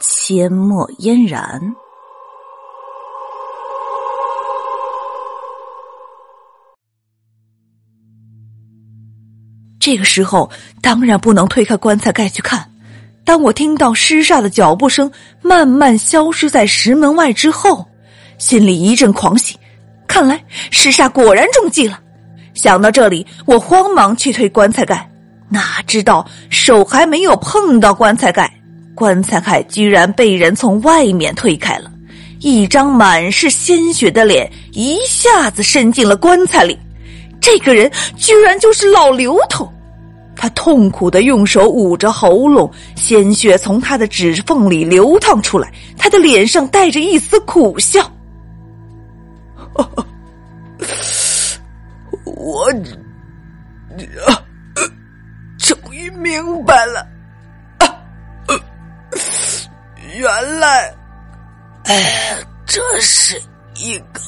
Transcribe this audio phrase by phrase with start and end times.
[0.00, 1.74] 阡陌嫣然。
[9.80, 10.50] 这个时候
[10.82, 12.70] 当然不能推开棺材盖去看。
[13.24, 15.10] 当我听到尸煞的脚步声
[15.42, 17.86] 慢慢消失在石门外之后。
[18.38, 19.58] 心里一阵狂喜，
[20.06, 22.00] 看来尸煞果然中计了。
[22.54, 25.10] 想到这里，我慌忙去推棺材盖，
[25.48, 28.57] 哪知道手还没有碰到棺材盖，
[28.98, 31.88] 棺材盖居然被人从外面推开了，
[32.40, 36.76] 一张满是鲜血的脸一下子伸进了棺材里。
[37.40, 39.72] 这个人居然就是老刘头，
[40.34, 48.00] 他痛苦的用手捂着喉咙，鲜血从他的指缝里流淌出来，他的脸上带着一丝苦笑。
[52.24, 52.68] 我
[55.58, 57.06] 终于明白了，
[60.16, 60.94] 原来，
[61.84, 63.38] 哎，这是
[63.76, 64.20] 一个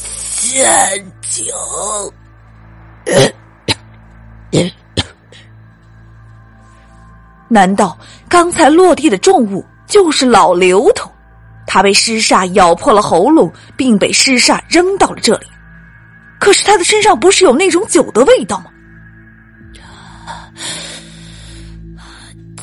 [0.00, 1.46] 陷阱。
[7.48, 7.96] 难道
[8.28, 11.08] 刚才落地的重物就是老刘头？
[11.64, 15.46] 他被尸煞咬破了喉咙，并被尸煞扔到了这里。
[16.40, 18.66] 可是他的身上不是有那种酒的味道吗？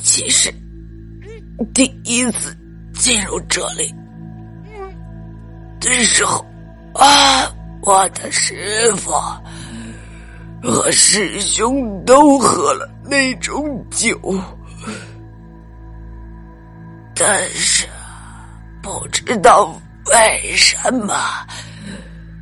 [0.03, 0.53] 其实，
[1.73, 2.55] 第一次
[2.93, 3.95] 进入这里
[5.79, 6.45] 的时候，
[6.93, 7.49] 啊，
[7.81, 9.11] 我的师傅
[10.61, 14.19] 和师兄都喝了那种酒，
[17.15, 17.87] 但是。
[18.81, 19.79] 不知道
[20.11, 21.15] 为什么，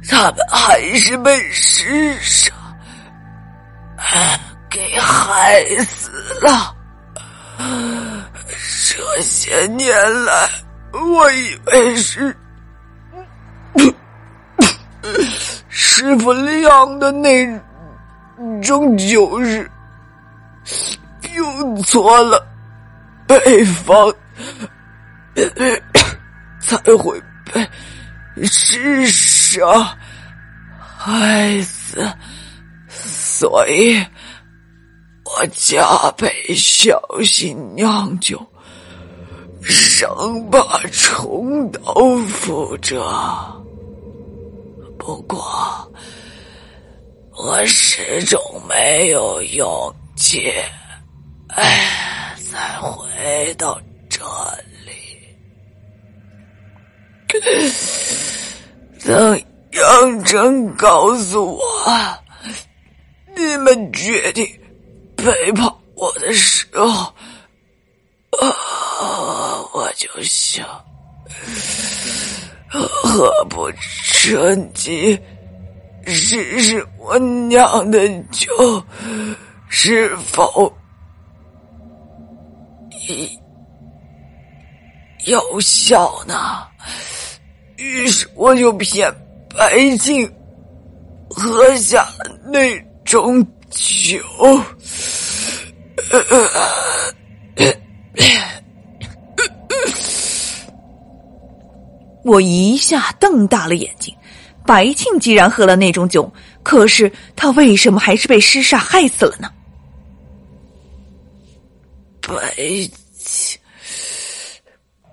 [0.09, 2.51] 他们还是被尸杀
[4.67, 6.09] 给害死
[6.41, 6.75] 了。
[8.89, 9.93] 这些年
[10.25, 10.49] 来，
[10.91, 12.35] 我以为是
[15.69, 17.45] 师傅酿的那
[18.61, 19.69] 种酒是
[21.35, 22.45] 用错了
[23.27, 24.13] 配方。
[26.59, 27.21] 才会
[27.51, 27.67] 被
[28.45, 29.97] 施杀
[30.77, 32.05] 害死，
[32.87, 34.05] 所以
[35.41, 38.39] 我加倍小心酿酒，
[39.63, 40.07] 生
[40.51, 41.81] 怕重蹈
[42.29, 43.03] 覆辙。
[44.99, 45.91] 不过，
[47.31, 50.53] 我始终没有勇气，
[51.47, 54.23] 哎，再回到这
[54.85, 54.91] 里。
[59.03, 59.41] 等
[59.71, 61.61] 杨真告诉我
[63.35, 64.47] 你们决定
[65.23, 66.87] 背叛我的时候，
[68.39, 70.65] 啊，我就想，
[72.67, 73.71] 何不
[74.03, 75.19] 趁机
[76.05, 78.83] 试试我酿的酒
[79.69, 80.73] 是否
[85.25, 86.67] 有效呢？
[87.77, 89.13] 于是我就骗
[89.55, 90.31] 白静
[91.29, 92.07] 喝下
[92.45, 94.19] 那种酒。
[102.23, 104.15] 我一下瞪大了眼睛，
[104.65, 106.31] 白庆既然喝了那种酒，
[106.63, 109.51] 可是他为什么还是被尸煞害死了呢？
[112.21, 112.37] 白
[113.17, 113.59] 庆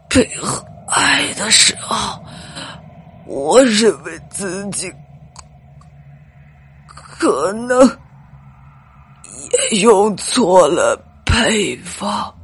[0.08, 0.28] 被
[0.86, 2.22] 害的时候。
[3.30, 4.90] 我认为自己
[6.86, 7.78] 可能
[9.72, 12.34] 用错了配方，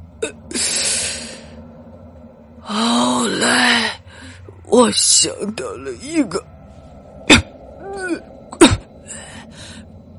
[2.61, 3.91] 后来
[4.65, 6.43] 我想到了一个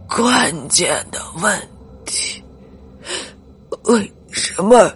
[0.08, 1.68] 关键的问
[2.04, 2.42] 题：
[3.84, 4.92] 为什么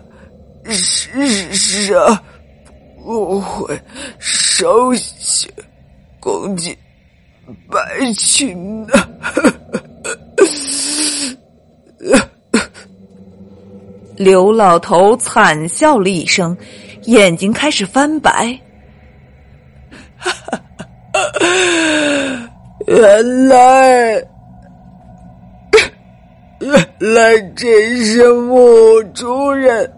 [0.65, 2.25] 世上
[3.05, 3.81] 不会
[4.19, 5.49] 首先？
[6.21, 6.77] 攻击
[7.71, 8.93] 白青呢？
[14.21, 16.55] 刘老头惨笑了一声，
[17.05, 18.61] 眼睛开始翻白。
[22.87, 24.23] 原来，
[26.59, 29.91] 原来这是墓主人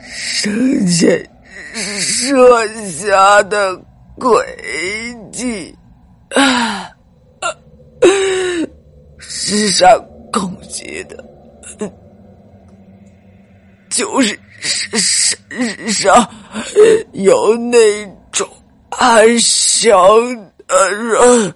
[0.00, 1.28] 生前
[2.00, 3.78] 设下的
[4.18, 4.42] 诡
[5.30, 5.76] 计
[6.30, 6.88] 啊！
[9.18, 10.02] 世上
[10.32, 11.22] 攻击的，
[13.98, 14.38] 就是
[14.96, 15.36] 世
[15.90, 16.30] 上
[17.14, 18.48] 有那种
[18.90, 19.98] 安详
[20.68, 21.52] 的人，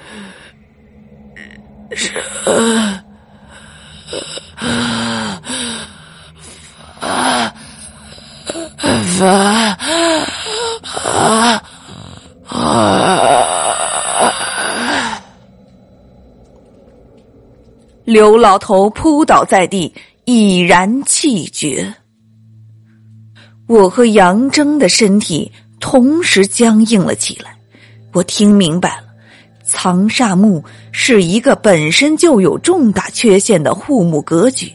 [2.44, 3.02] 啊
[7.00, 7.54] 啊
[10.92, 11.62] 啊！
[18.08, 19.92] 刘老头扑倒在地，
[20.24, 21.92] 已然气绝。
[23.66, 27.54] 我和杨铮的身体同时僵硬了起来。
[28.14, 29.08] 我听明白了，
[29.62, 34.72] 藏煞墓是一个本身就有重大缺陷的护墓格局，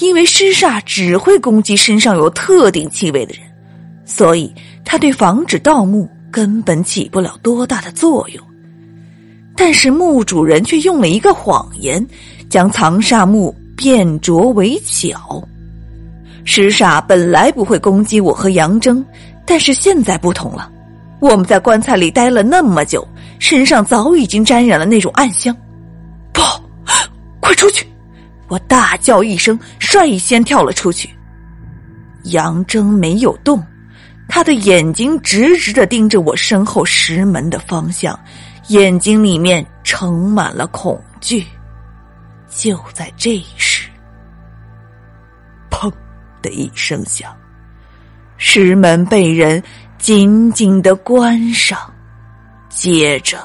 [0.00, 3.42] 因为尸煞只会攻击身上有特定气味的人。
[4.04, 4.52] 所以，
[4.84, 8.44] 他对防止盗墓根本起不了多大的作用。
[9.54, 12.04] 但是墓主人却用了一个谎言，
[12.52, 15.42] 将藏煞木变拙为巧。
[16.44, 19.02] 石煞本来不会攻击我和杨征，
[19.46, 20.70] 但是现在不同了。
[21.18, 23.08] 我们在棺材里待了那么久，
[23.38, 25.56] 身上早已经沾染了那种暗香。
[26.30, 26.42] 不，
[27.40, 27.86] 快出去！
[28.48, 31.08] 我大叫一声，率先跳了出去。
[32.24, 33.64] 杨征没有动。
[34.28, 38.18] 他的眼睛直直的盯着我身后石门的方向，
[38.68, 41.46] 眼睛里面盛满了恐惧。
[42.54, 43.88] 就在这时，
[45.70, 45.90] 砰
[46.42, 47.34] 的一声响，
[48.36, 49.62] 石门被人
[49.98, 51.78] 紧紧的关上，
[52.68, 53.38] 接着，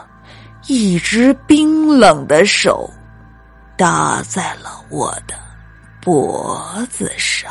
[0.68, 2.90] 一只冰冷的手
[3.78, 5.36] 搭在了我的
[6.02, 7.50] 脖子上。